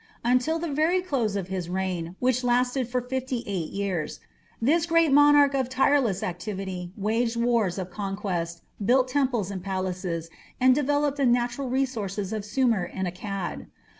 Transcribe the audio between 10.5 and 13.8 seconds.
and developed the natural resources of Sumer and Akkad.